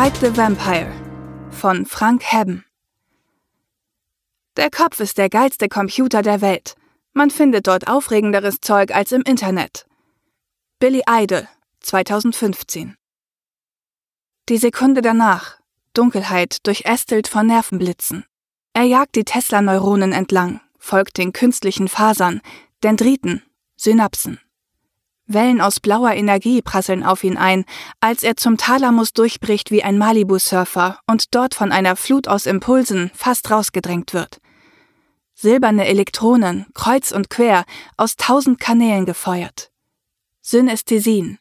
[0.00, 0.92] Bite the Vampire
[1.50, 2.64] von Frank Hebben.
[4.56, 6.76] Der Kopf ist der geilste Computer der Welt.
[7.14, 9.86] Man findet dort aufregenderes Zeug als im Internet.
[10.78, 11.48] Billy Idol,
[11.80, 12.94] 2015.
[14.48, 15.58] Die Sekunde danach.
[15.94, 18.24] Dunkelheit durchästelt von Nervenblitzen.
[18.74, 22.40] Er jagt die Tesla-Neuronen entlang, folgt den künstlichen Fasern,
[22.84, 23.42] Dendriten,
[23.74, 24.38] Synapsen.
[25.28, 27.64] Wellen aus blauer Energie prasseln auf ihn ein,
[28.00, 33.10] als er zum Thalamus durchbricht wie ein Malibu-Surfer und dort von einer Flut aus Impulsen
[33.14, 34.40] fast rausgedrängt wird.
[35.34, 37.64] Silberne Elektronen, kreuz und quer,
[37.96, 39.70] aus tausend Kanälen gefeuert.
[40.40, 41.38] Synästhesien,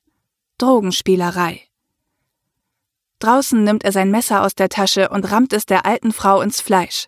[0.57, 1.61] Drogenspielerei.
[3.19, 6.61] Draußen nimmt er sein Messer aus der Tasche und rammt es der alten Frau ins
[6.61, 7.07] Fleisch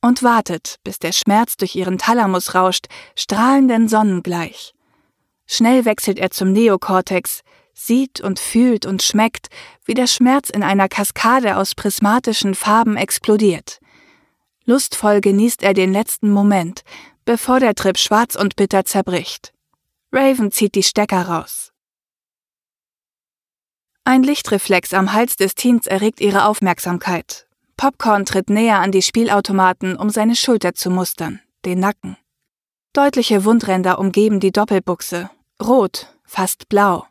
[0.00, 4.74] und wartet, bis der Schmerz durch ihren Thalamus rauscht, strahlenden Sonnen gleich.
[5.50, 9.48] Schnell wechselt er zum Neokortex, sieht und fühlt und schmeckt,
[9.84, 13.80] wie der Schmerz in einer Kaskade aus prismatischen Farben explodiert.
[14.66, 16.82] Lustvoll genießt er den letzten Moment,
[17.24, 19.54] bevor der Trip schwarz und bitter zerbricht.
[20.12, 21.72] Raven zieht die Stecker raus.
[24.04, 27.46] Ein Lichtreflex am Hals des Teens erregt ihre Aufmerksamkeit.
[27.78, 32.16] Popcorn tritt näher an die Spielautomaten, um seine Schulter zu mustern, den Nacken.
[32.92, 35.30] Deutliche Wundränder umgeben die Doppelbuchse.
[35.62, 37.06] Rot, fast blau.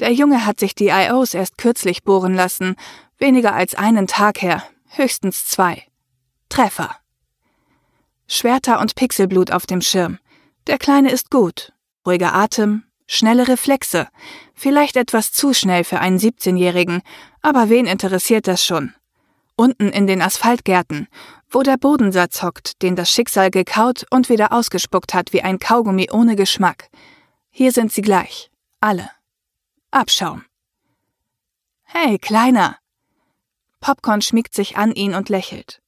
[0.00, 2.76] Der Junge hat sich die IOs erst kürzlich bohren lassen,
[3.18, 5.84] weniger als einen Tag her, höchstens zwei.
[6.48, 6.96] Treffer.
[8.26, 10.18] Schwerter und Pixelblut auf dem Schirm.
[10.66, 11.72] Der Kleine ist gut.
[12.04, 14.08] Ruhiger Atem, schnelle Reflexe.
[14.54, 17.02] Vielleicht etwas zu schnell für einen 17-Jährigen,
[17.40, 18.94] aber wen interessiert das schon?
[19.54, 21.08] Unten in den Asphaltgärten,
[21.50, 26.08] wo der Bodensatz hockt, den das Schicksal gekaut und wieder ausgespuckt hat wie ein Kaugummi
[26.10, 26.90] ohne Geschmack.
[27.58, 28.50] Hier sind sie gleich.
[28.80, 29.10] Alle.
[29.90, 30.44] Abschaum.
[31.84, 32.76] Hey, Kleiner.
[33.80, 35.80] Popcorn schmiegt sich an ihn und lächelt.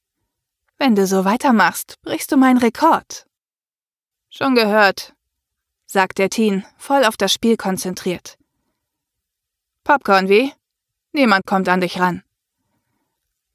[0.79, 3.27] Wenn du so weitermachst, brichst du meinen Rekord.
[4.31, 5.13] Schon gehört,
[5.85, 8.39] sagt der Teen, voll auf das Spiel konzentriert.
[9.83, 10.51] Popcorn wie?
[11.11, 12.23] Niemand kommt an dich ran.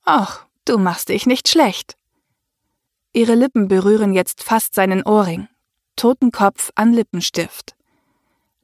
[0.06, 1.96] Och, du machst dich nicht schlecht.
[3.12, 5.48] Ihre Lippen berühren jetzt fast seinen Ohrring.
[5.96, 7.74] Totenkopf an Lippenstift.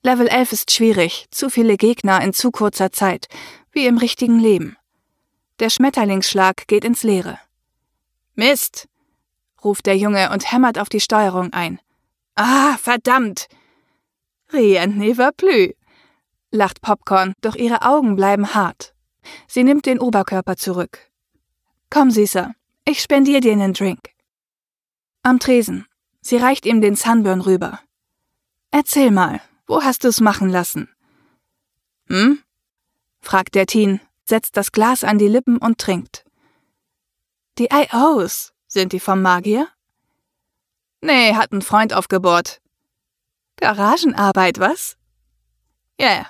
[0.02, 3.28] Level 11 ist schwierig, zu viele Gegner in zu kurzer Zeit,
[3.70, 4.78] wie im richtigen Leben.
[5.58, 7.38] Der Schmetterlingsschlag geht ins Leere.
[8.34, 8.88] Mist!
[9.62, 11.80] ruft der Junge und hämmert auf die Steuerung ein.
[12.34, 13.48] Ah, verdammt!
[14.50, 15.74] Rien ne va plus,
[16.50, 18.94] lacht Popcorn, doch ihre Augen bleiben hart.
[19.46, 21.10] Sie nimmt den Oberkörper zurück.
[21.90, 22.54] Komm, Süßer,
[22.86, 24.00] ich spendier dir einen Drink.
[25.22, 25.86] Am Tresen.
[26.22, 27.80] Sie reicht ihm den Sunburn rüber.
[28.70, 30.88] Erzähl mal, wo hast du's machen lassen?
[32.08, 32.42] Hm?
[33.20, 36.24] fragt der Teen, setzt das Glas an die Lippen und trinkt.
[37.56, 39.68] Die IOs, sind die vom Magier?
[41.02, 42.60] Nee, hat ein Freund aufgebohrt.
[43.56, 44.96] Garagenarbeit, was?
[45.98, 46.06] Ja.
[46.08, 46.26] Yeah.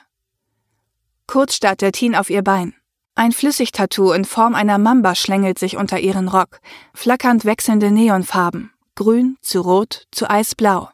[1.27, 2.75] Kurz starrt der Teen auf ihr Bein.
[3.15, 6.61] Ein Flüssigtattoo in Form einer Mamba schlängelt sich unter ihren Rock,
[6.93, 10.91] flackernd wechselnde Neonfarben, grün zu rot zu eisblau.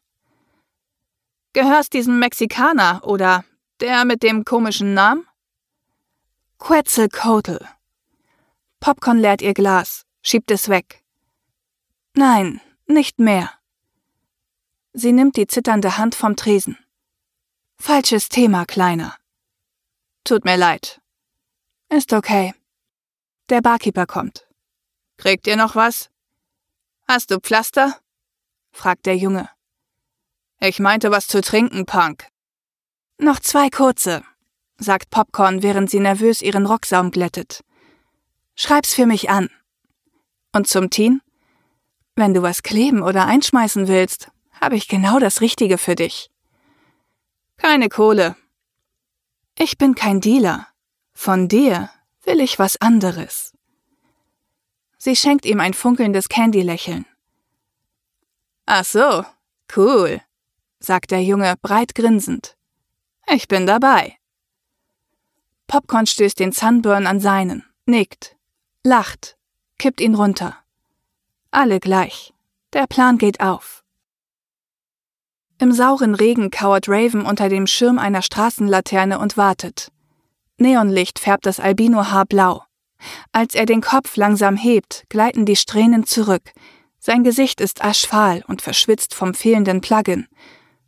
[1.57, 3.43] Gehörst diesem Mexikaner oder
[3.81, 5.27] der mit dem komischen Namen?
[6.59, 7.65] Quetzalcoatl.
[8.79, 11.03] Popcorn leert ihr Glas schiebt es weg.
[12.13, 13.53] Nein, nicht mehr.
[14.93, 16.77] Sie nimmt die zitternde Hand vom Tresen.
[17.79, 19.17] Falsches Thema, Kleiner.
[20.25, 21.01] Tut mir leid.
[21.89, 22.55] Ist okay.
[23.49, 24.47] Der Barkeeper kommt.
[25.17, 26.11] Kriegt ihr noch was?
[27.09, 27.99] Hast du Pflaster?
[28.73, 29.49] fragt der Junge.
[30.61, 32.29] Ich meinte was zu trinken, Punk.
[33.19, 34.25] Noch zwei kurze,
[34.79, 37.63] sagt Popcorn, während sie nervös ihren Rocksaum glättet.
[38.55, 39.51] Schreib's für mich an.
[40.53, 41.21] Und zum Teen?
[42.15, 46.31] Wenn du was kleben oder einschmeißen willst, habe ich genau das Richtige für dich.
[47.59, 48.37] Keine Kohle.
[49.59, 50.69] Ich bin kein Dealer.
[51.13, 51.91] Von dir
[52.25, 53.53] will ich was anderes.
[54.99, 57.07] Sie schenkt ihm ein funkelndes Candy-Lächeln.
[58.67, 59.25] Ach so,
[59.77, 60.21] cool,
[60.87, 62.57] sagt der Junge breit grinsend.
[63.27, 64.17] Ich bin dabei.
[65.67, 68.37] Popcorn stößt den Sunburn an seinen, nickt,
[68.85, 69.37] lacht
[69.79, 70.57] kippt ihn runter.
[71.51, 72.33] Alle gleich.
[72.73, 73.85] Der Plan geht auf.
[75.59, 79.91] Im sauren Regen kauert Raven unter dem Schirm einer Straßenlaterne und wartet.
[80.59, 82.63] Neonlicht färbt das Albinohaar blau.
[83.33, 86.53] Als er den Kopf langsam hebt, gleiten die Strähnen zurück.
[86.99, 90.27] Sein Gesicht ist aschfahl und verschwitzt vom fehlenden Plugin.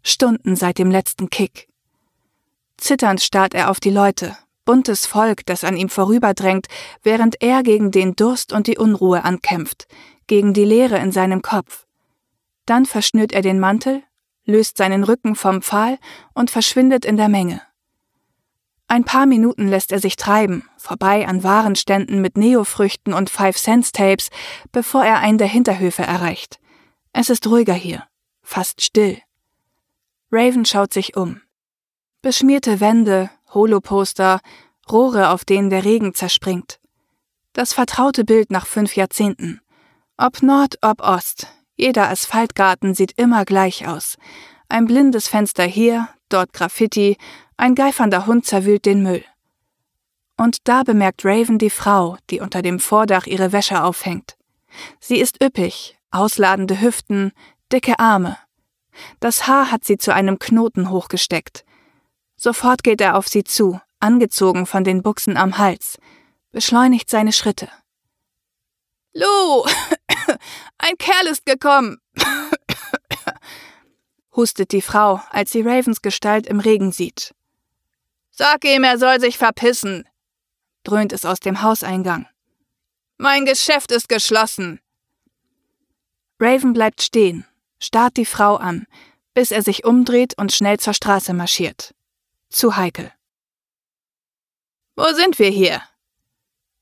[0.08, 1.68] Stunden seit dem letzten Kick.
[2.76, 6.66] Zitternd starrt er auf die Leute, buntes Volk, das an ihm vorüberdrängt,
[7.02, 9.86] während er gegen den Durst und die Unruhe ankämpft,
[10.26, 11.86] gegen die Leere in seinem Kopf.
[12.66, 14.02] Dann verschnürt er den Mantel,
[14.44, 15.98] löst seinen Rücken vom Pfahl
[16.34, 17.62] und verschwindet in der Menge.
[18.88, 24.30] Ein paar Minuten lässt er sich treiben, vorbei an Warenständen mit Neofrüchten und Five-Cents-Tapes,
[24.72, 26.58] bevor er einen der Hinterhöfe erreicht.
[27.12, 28.04] Es ist ruhiger hier,
[28.42, 29.18] fast still.
[30.30, 31.40] Raven schaut sich um.
[32.20, 34.40] Beschmierte Wände, Holoposter,
[34.90, 36.78] Rohre, auf denen der Regen zerspringt.
[37.54, 39.60] Das vertraute Bild nach fünf Jahrzehnten.
[40.16, 41.46] Ob Nord, ob Ost,
[41.76, 44.16] jeder Asphaltgarten sieht immer gleich aus.
[44.68, 47.16] Ein blindes Fenster hier, dort Graffiti,
[47.56, 49.24] ein geifernder Hund zerwühlt den Müll.
[50.36, 54.36] Und da bemerkt Raven die Frau, die unter dem Vordach ihre Wäsche aufhängt.
[55.00, 57.32] Sie ist üppig, ausladende Hüften,
[57.72, 58.36] dicke Arme.
[59.20, 61.64] Das Haar hat sie zu einem Knoten hochgesteckt.
[62.36, 65.98] Sofort geht er auf sie zu, angezogen von den Buchsen am Hals,
[66.52, 67.68] beschleunigt seine Schritte.
[69.12, 69.64] Lou,
[70.78, 71.98] ein Kerl ist gekommen,
[74.36, 77.34] hustet die Frau, als sie Ravens Gestalt im Regen sieht.
[78.30, 80.08] Sag ihm, er soll sich verpissen,
[80.84, 82.28] dröhnt es aus dem Hauseingang.
[83.16, 84.80] Mein Geschäft ist geschlossen.
[86.38, 87.47] Raven bleibt stehen,
[87.78, 88.86] starrt die Frau an,
[89.34, 91.94] bis er sich umdreht und schnell zur Straße marschiert.
[92.50, 93.12] Zu heikel.
[94.96, 95.82] Wo sind wir hier?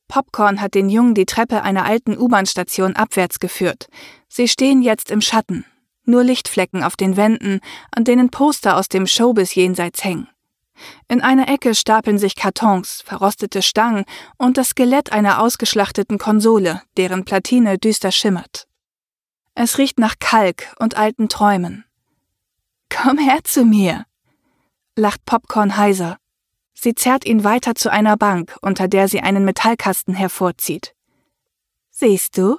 [0.09, 3.89] Popcorn hat den Jungen die Treppe einer alten U-Bahn-Station abwärts geführt.
[4.29, 5.65] Sie stehen jetzt im Schatten,
[6.05, 7.61] nur Lichtflecken auf den Wänden,
[7.91, 10.29] an denen Poster aus dem Showbiz jenseits hängen.
[11.09, 14.05] In einer Ecke stapeln sich Kartons, verrostete Stangen
[14.39, 18.67] und das Skelett einer ausgeschlachteten Konsole, deren Platine düster schimmert.
[19.57, 21.85] Es riecht nach Kalk und alten Träumen.
[22.89, 24.07] Komm her zu mir,
[24.95, 26.19] lacht Popcorn heiser.
[26.75, 30.95] Sie zerrt ihn weiter zu einer Bank, unter der sie einen Metallkasten hervorzieht.
[31.91, 32.59] Siehst du?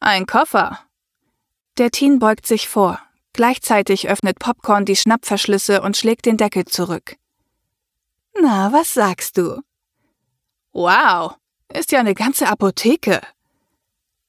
[0.00, 0.80] Ein Koffer.
[1.78, 3.00] Der Teen beugt sich vor,
[3.34, 7.16] Gleichzeitig öffnet Popcorn die Schnappverschlüsse und schlägt den Deckel zurück.
[8.38, 9.62] Na, was sagst du?
[10.72, 11.36] Wow,
[11.72, 13.20] ist ja eine ganze Apotheke.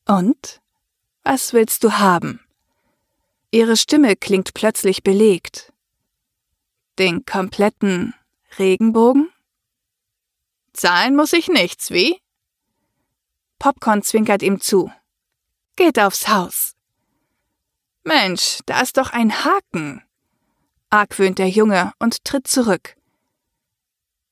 [0.08, 0.62] Und?
[1.24, 2.42] Was willst du haben?
[3.50, 5.72] Ihre Stimme klingt plötzlich belegt.
[7.00, 8.14] Den kompletten
[8.60, 9.31] Regenbogen?
[10.74, 12.20] Zahlen muss ich nichts, wie?
[13.60, 14.92] Popcorn zwinkert ihm zu.
[15.75, 16.75] Geht aufs Haus.
[18.04, 20.04] Mensch, da ist doch ein Haken.
[20.90, 22.96] argwöhnt der Junge und tritt zurück.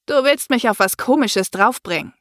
[0.08, 2.14] Du willst mich auf was Komisches draufbringen.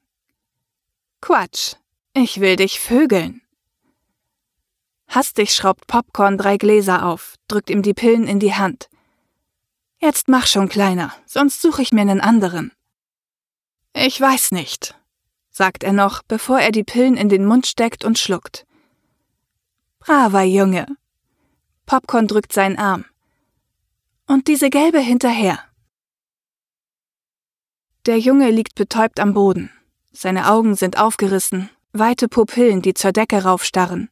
[1.21, 1.75] Quatsch,
[2.15, 3.43] ich will dich vögeln.
[5.11, 8.89] Hastig schraubt Popcorn drei Gläser auf, drückt ihm die Pillen in die Hand.
[9.99, 12.71] Jetzt mach schon kleiner, sonst suche ich mir einen anderen.
[13.93, 14.95] Ich weiß nicht,
[15.51, 18.67] sagt er noch, bevor er die Pillen in den Mund steckt und schluckt.
[19.99, 20.87] Braver Junge,
[21.87, 23.05] Popcorn drückt seinen Arm.
[24.29, 25.59] Und diese gelbe hinterher.
[28.07, 29.73] Der Junge liegt betäubt am Boden.
[30.13, 34.09] Seine Augen sind aufgerissen, weite Pupillen, die zur Decke raufstarren.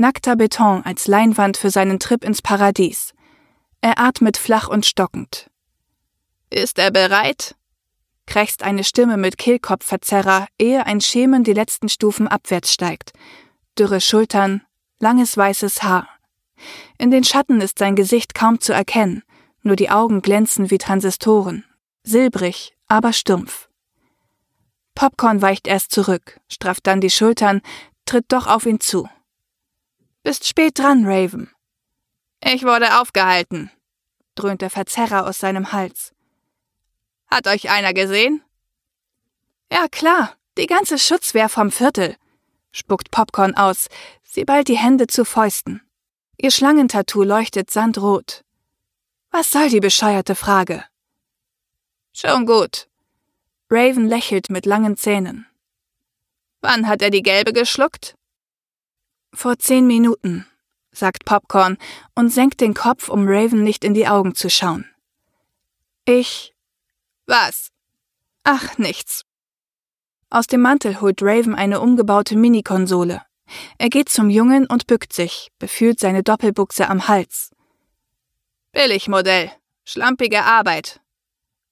[0.00, 3.12] Nackter Beton als Leinwand für seinen Trip ins Paradies.
[3.82, 5.50] Er atmet flach und stockend.
[6.48, 7.54] Ist er bereit?
[8.24, 13.12] krächzt eine Stimme mit Kehlkopfverzerrer, ehe ein Schemen die letzten Stufen abwärts steigt.
[13.78, 14.62] Dürre Schultern,
[15.00, 16.08] langes weißes Haar.
[16.96, 19.22] In den Schatten ist sein Gesicht kaum zu erkennen,
[19.60, 21.66] nur die Augen glänzen wie Transistoren,
[22.04, 23.68] silbrig, aber stumpf.
[24.94, 27.60] Popcorn weicht erst zurück, strafft dann die Schultern,
[28.06, 29.06] tritt doch auf ihn zu.
[30.22, 31.50] Bist spät dran, Raven.
[32.44, 33.70] Ich wurde aufgehalten,
[34.34, 36.12] dröhnt der Verzerrer aus seinem Hals.
[37.26, 38.42] Hat euch einer gesehen?
[39.72, 42.16] Ja, klar, die ganze Schutzwehr vom Viertel,
[42.72, 43.88] spuckt Popcorn aus,
[44.22, 45.80] sie ballt die Hände zu Fäusten.
[46.36, 48.44] Ihr Schlangentattoo leuchtet sandrot.
[49.30, 50.84] Was soll die bescheuerte Frage?
[52.12, 52.88] Schon gut.
[53.70, 55.46] Raven lächelt mit langen Zähnen.
[56.60, 58.16] Wann hat er die gelbe geschluckt?
[59.32, 60.46] Vor zehn Minuten,
[60.92, 61.78] sagt Popcorn
[62.14, 64.86] und senkt den Kopf, um Raven nicht in die Augen zu schauen.
[66.04, 66.54] Ich.
[67.26, 67.70] Was?
[68.42, 69.24] Ach, nichts.
[70.30, 73.22] Aus dem Mantel holt Raven eine umgebaute Minikonsole.
[73.78, 77.50] Er geht zum Jungen und bückt sich, befühlt seine Doppelbuchse am Hals.
[78.72, 79.50] Billigmodell.
[79.84, 81.00] Schlampige Arbeit.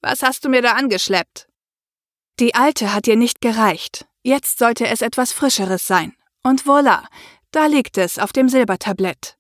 [0.00, 1.49] Was hast du mir da angeschleppt?
[2.41, 4.07] Die alte hat dir nicht gereicht.
[4.23, 6.15] Jetzt sollte es etwas Frischeres sein.
[6.43, 7.05] Und voilà,
[7.50, 9.37] da liegt es auf dem Silbertablett.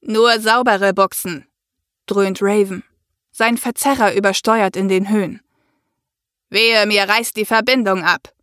[0.00, 1.46] Nur saubere Buchsen,
[2.06, 2.84] dröhnt Raven.
[3.30, 5.40] Sein Verzerrer übersteuert in den Höhen.
[6.48, 8.34] Wehe, mir reißt die Verbindung ab.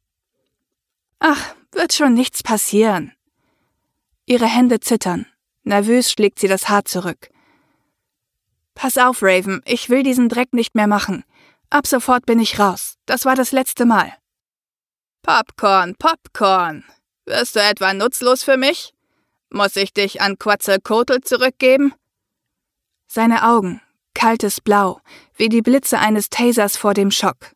[1.19, 3.13] Ach, wird schon nichts passieren.
[4.25, 5.25] Ihre Hände zittern.
[5.63, 7.29] Nervös schlägt sie das Haar zurück.
[8.75, 11.23] Pass auf, Raven, ich will diesen Dreck nicht mehr machen.
[11.69, 12.97] Ab sofort bin ich raus.
[13.05, 14.13] Das war das letzte Mal.
[15.23, 16.85] Popcorn, Popcorn.
[17.27, 18.93] Wirst du etwa nutzlos für mich?
[19.49, 21.93] Muss ich dich an Quetzalcoatl zurückgeben?
[23.07, 23.81] Seine Augen,
[24.13, 25.01] kaltes Blau,
[25.35, 27.51] wie die Blitze eines Tasers vor dem Schock.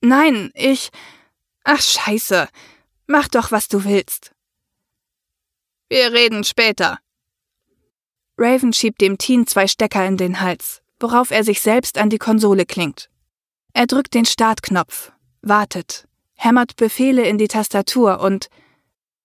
[0.00, 0.90] Nein, ich.
[1.62, 2.48] Ach, scheiße.
[3.06, 4.32] Mach doch, was du willst.
[5.88, 6.98] Wir reden später.
[8.36, 12.18] Raven schiebt dem Teen zwei Stecker in den Hals, worauf er sich selbst an die
[12.18, 13.08] Konsole klingt.
[13.72, 16.08] Er drückt den Startknopf, wartet,
[16.42, 18.48] hämmert Befehle in die Tastatur und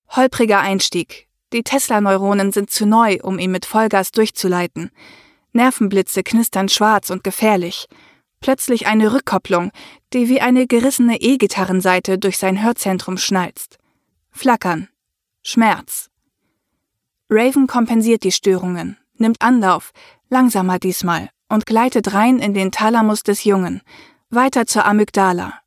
[0.09, 1.27] holpriger Einstieg.
[1.51, 4.91] Die Tesla-Neuronen sind zu neu, um ihn mit Vollgas durchzuleiten.
[5.51, 7.87] Nervenblitze knistern schwarz und gefährlich.
[8.39, 9.71] Plötzlich eine Rückkopplung,
[10.13, 13.79] die wie eine gerissene E-Gitarrenseite durch sein Hörzentrum schnalzt.
[14.29, 14.87] Flackern.
[15.41, 16.09] Schmerz.
[17.29, 19.91] Raven kompensiert die Störungen, nimmt Anlauf,
[20.29, 23.81] langsamer diesmal, und gleitet rein in den Thalamus des Jungen,
[24.29, 25.61] weiter zur Amygdala.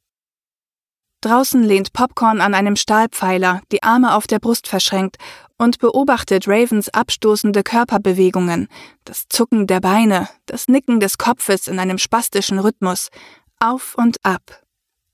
[1.23, 5.19] Draußen lehnt Popcorn an einem Stahlpfeiler, die Arme auf der Brust verschränkt
[5.59, 8.69] und beobachtet Ravens abstoßende Körperbewegungen,
[9.05, 13.11] das Zucken der Beine, das Nicken des Kopfes in einem spastischen Rhythmus,
[13.59, 14.62] auf und ab,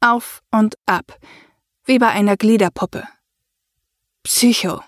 [0.01, 1.19] auf und ab,
[1.85, 3.09] wie bei einer Gliederpuppe.
[4.23, 4.81] Psycho,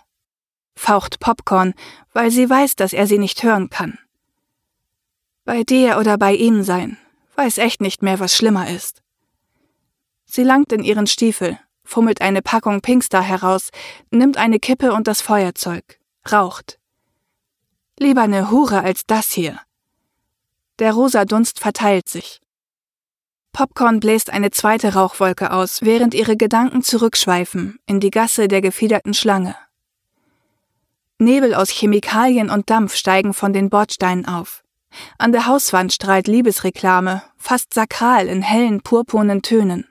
[0.76, 1.74] faucht Popcorn,
[2.12, 3.98] weil sie weiß, dass er sie nicht hören kann.
[5.44, 6.96] Bei dir oder bei ihm sein,
[7.34, 9.02] weiß echt nicht mehr, was schlimmer ist.
[10.30, 13.70] Sie langt in ihren Stiefel, fummelt eine Packung Pinkstar heraus,
[14.10, 15.98] nimmt eine Kippe und das Feuerzeug,
[16.30, 16.78] raucht.
[17.98, 19.58] Lieber eine Hure als das hier.
[20.78, 22.40] Der rosa Dunst verteilt sich.
[23.52, 29.14] Popcorn bläst eine zweite Rauchwolke aus, während ihre Gedanken zurückschweifen in die Gasse der gefiederten
[29.14, 29.56] Schlange.
[31.18, 34.62] Nebel aus Chemikalien und Dampf steigen von den Bordsteinen auf.
[35.16, 39.88] An der Hauswand strahlt Liebesreklame, fast sakral in hellen, purpurnen Tönen.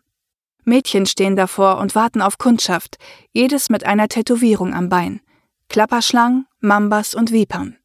[0.67, 2.97] Mädchen stehen davor und warten auf Kundschaft,
[3.31, 5.21] jedes mit einer Tätowierung am Bein.
[5.69, 7.77] Klapperschlangen, Mambas und Vipern.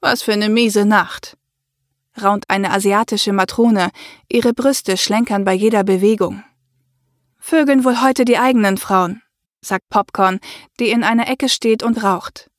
[0.00, 1.36] Was für eine miese Nacht,
[2.20, 3.90] raunt eine asiatische Matrone,
[4.28, 6.42] ihre Brüste schlenkern bei jeder Bewegung.
[7.38, 9.22] Vögeln wohl heute die eigenen Frauen,
[9.60, 10.40] sagt Popcorn,
[10.80, 12.50] die in einer Ecke steht und raucht.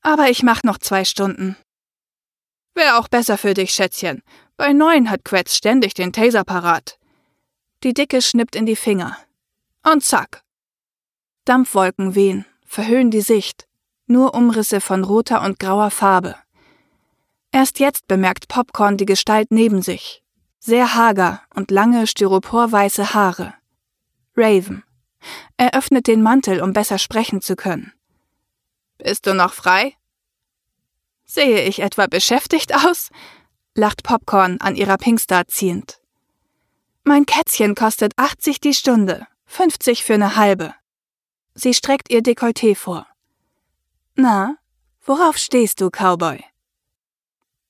[0.00, 1.56] Aber ich mach noch zwei Stunden.
[2.74, 4.22] Wär auch besser für dich, Schätzchen.
[4.56, 6.97] Bei neun hat Quetz ständig den Taser parat.
[7.84, 9.16] Die Dicke schnippt in die Finger.
[9.84, 10.42] Und zack.
[11.44, 13.68] Dampfwolken wehen, verhüllen die Sicht.
[14.06, 16.34] Nur Umrisse von roter und grauer Farbe.
[17.52, 20.22] Erst jetzt bemerkt Popcorn die Gestalt neben sich.
[20.58, 23.54] Sehr hager und lange styroporweiße Haare.
[24.36, 24.82] Raven.
[25.56, 27.92] Er öffnet den Mantel, um besser sprechen zu können.
[28.98, 29.94] Bist du noch frei?
[31.24, 33.10] Sehe ich etwa beschäftigt aus?
[33.74, 35.97] lacht Popcorn an ihrer Pinkstar ziehend.
[37.08, 40.74] Mein Kätzchen kostet 80 die Stunde, 50 für eine halbe.
[41.54, 43.06] Sie streckt ihr Dekolleté vor.
[44.14, 44.56] Na,
[45.06, 46.44] worauf stehst du, Cowboy?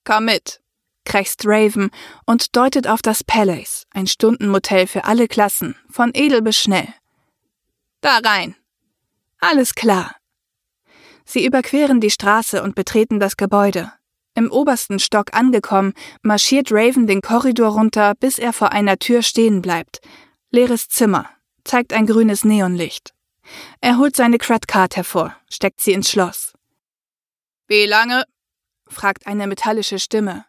[0.02, 0.60] Komm mit,
[1.04, 1.92] krächzt Raven
[2.26, 6.92] und deutet auf das Palace, ein Stundenmotel für alle Klassen, von edel bis schnell.
[8.00, 8.56] Da rein.
[9.38, 10.16] Alles klar.
[11.24, 13.92] Sie überqueren die Straße und betreten das Gebäude.
[14.38, 19.62] Im obersten Stock angekommen, marschiert Raven den Korridor runter, bis er vor einer Tür stehen
[19.62, 20.00] bleibt.
[20.52, 21.28] Leeres Zimmer,
[21.64, 23.12] zeigt ein grünes Neonlicht.
[23.80, 26.52] Er holt seine Credcard hervor, steckt sie ins Schloss.
[27.66, 28.22] Wie lange?
[28.86, 30.44] fragt eine metallische Stimme.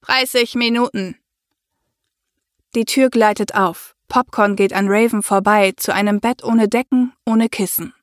[0.00, 1.16] 30 Minuten.
[2.74, 3.94] Die Tür gleitet auf.
[4.08, 7.94] Popcorn geht an Raven vorbei zu einem Bett ohne Decken, ohne Kissen.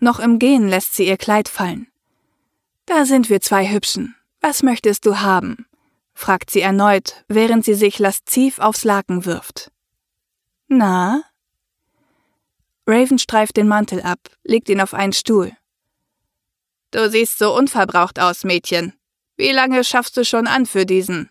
[0.00, 1.86] Noch im Gehen lässt sie ihr Kleid fallen.
[2.84, 4.16] Da sind wir zwei Hübschen.
[4.40, 5.66] Was möchtest du haben?
[6.14, 9.70] fragt sie erneut, während sie sich lasziv aufs Laken wirft.
[10.68, 11.24] Na?
[12.86, 15.56] Raven streift den Mantel ab, legt ihn auf einen Stuhl.
[16.90, 18.94] Du siehst so unverbraucht aus, Mädchen.
[19.36, 21.30] Wie lange schaffst du schon an für diesen?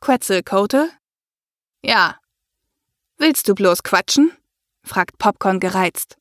[0.00, 0.88] Quetzalcoatl?
[1.82, 2.18] Ja.
[3.18, 4.32] Willst du bloß quatschen?
[4.82, 6.16] fragt Popcorn gereizt.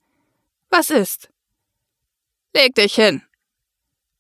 [0.70, 1.30] Was ist?
[2.54, 3.24] Leg dich hin.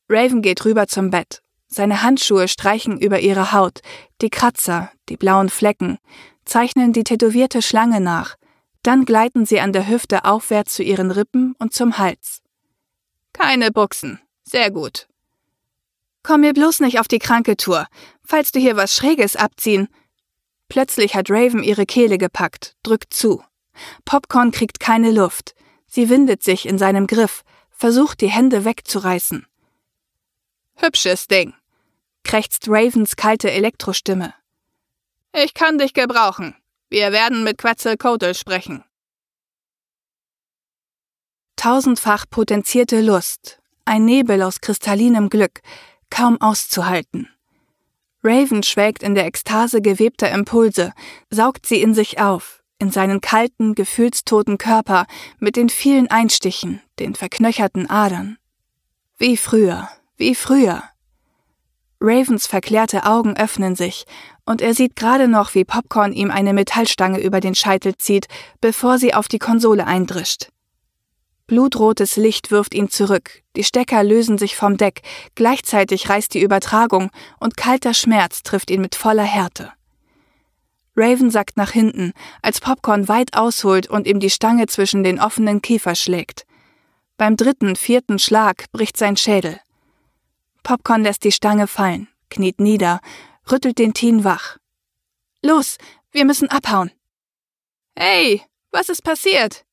[0.07, 3.81] Raven geht rüber zum Bett, seine Handschuhe streichen über ihre Haut,
[4.21, 5.99] die Kratzer, die blauen Flecken,
[6.43, 8.35] zeichnen die tätowierte Schlange nach,
[8.83, 12.41] dann gleiten sie an der Hüfte aufwärts zu ihren Rippen und zum Hals.
[13.33, 14.19] Keine Buchsen.
[14.43, 15.07] Sehr gut.
[16.23, 17.87] Komm mir bloß nicht auf die kranke Tour.
[18.23, 19.87] Falls du hier was Schräges abziehen.
[20.67, 23.43] Plötzlich hat Raven ihre Kehle gepackt, drückt zu.
[24.05, 25.55] Popcorn kriegt keine Luft.
[25.87, 29.47] Sie windet sich in seinem Griff, versucht die Hände wegzureißen.
[30.75, 31.53] Hübsches Ding,
[32.29, 34.35] krächzt Ravens kalte Elektrostimme.
[35.33, 36.55] Ich kann dich gebrauchen.
[36.87, 38.83] Wir werden mit Quetzalcoatl sprechen.
[41.55, 45.61] Tausendfach potenzierte Lust, ein Nebel aus kristallinem Glück,
[46.11, 47.29] kaum auszuhalten.
[48.23, 50.93] Raven schwelgt in der Ekstase gewebter Impulse,
[51.31, 55.07] saugt sie in sich auf, in seinen kalten, gefühlstoten Körper
[55.39, 58.37] mit den vielen Einstichen, den verknöcherten Adern.
[59.17, 60.83] Wie früher, wie früher.
[62.01, 64.05] Ravens verklärte Augen öffnen sich,
[64.45, 68.27] und er sieht gerade noch, wie Popcorn ihm eine Metallstange über den Scheitel zieht,
[68.61, 70.49] bevor sie auf die Konsole eindrischt.
[71.47, 75.01] Blutrotes Licht wirft ihn zurück, die Stecker lösen sich vom Deck,
[75.35, 79.73] gleichzeitig reißt die Übertragung und kalter Schmerz trifft ihn mit voller Härte.
[80.95, 85.61] Raven sackt nach hinten, als Popcorn weit ausholt und ihm die Stange zwischen den offenen
[85.61, 86.45] Kiefer schlägt.
[87.17, 89.59] Beim dritten, vierten Schlag bricht sein Schädel.
[90.63, 93.01] Popcorn lässt die Stange fallen, kniet nieder,
[93.51, 94.57] rüttelt den Teen wach.
[95.41, 95.77] Los,
[96.11, 96.91] wir müssen abhauen.
[97.95, 99.65] Hey, was ist passiert?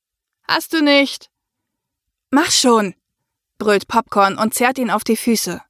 [0.47, 1.29] Hast du nicht?
[2.31, 2.95] Mach schon,
[3.57, 5.61] brüllt Popcorn und zerrt ihn auf die Füße.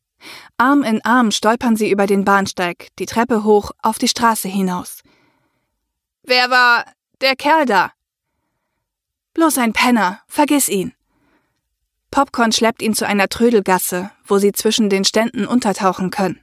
[0.58, 5.04] Arm in Arm stolpern sie über den Bahnsteig, die Treppe hoch, auf die Straße hinaus.
[6.24, 6.86] Wer war
[7.22, 7.94] der Kerl da?
[9.34, 10.97] Bloß ein Penner, vergiss ihn.
[12.12, 16.42] Popcorn schleppt ihn zu einer Trödelgasse, wo sie zwischen den Ständen untertauchen können.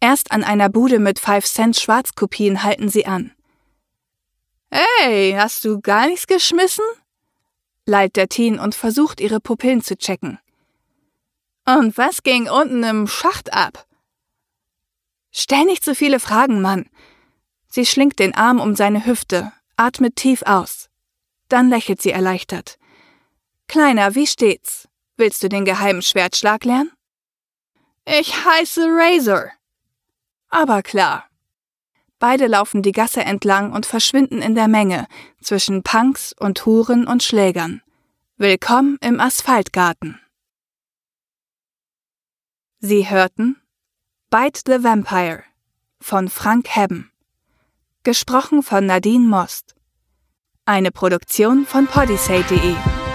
[0.00, 3.32] Erst an einer Bude mit 5-Cent-Schwarzkopien halten sie an.
[4.70, 6.84] Hey, hast du gar nichts geschmissen?
[7.86, 10.38] lallt der Teen und versucht, ihre Pupillen zu checken.
[11.64, 13.86] Und was ging unten im Schacht ab?
[15.30, 16.88] Stell nicht so viele Fragen, Mann.
[17.68, 20.88] Sie schlingt den Arm um seine Hüfte, atmet tief aus.
[21.48, 22.78] Dann lächelt sie erleichtert.
[23.68, 24.87] Kleiner, wie steht's?
[25.18, 26.92] Willst du den geheimen Schwertschlag lernen?
[28.04, 29.50] Ich heiße Razor.
[30.48, 31.28] Aber klar.
[32.20, 35.08] Beide laufen die Gasse entlang und verschwinden in der Menge
[35.42, 37.82] zwischen Punks und Huren und Schlägern.
[38.36, 40.20] Willkommen im Asphaltgarten.
[42.78, 43.60] Sie hörten
[44.30, 45.42] Bite the Vampire
[46.00, 47.10] von Frank Hebben.
[48.04, 49.74] Gesprochen von Nadine Most.
[50.64, 53.07] Eine Produktion von podisay.de